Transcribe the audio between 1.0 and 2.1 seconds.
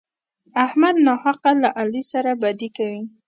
ناحقه له علي